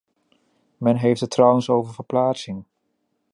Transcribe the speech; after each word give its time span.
Men 0.77 0.95
heeft 0.95 1.21
het 1.21 1.29
trouwens 1.29 1.69
over 1.69 1.93
verplaatsing. 1.93 2.63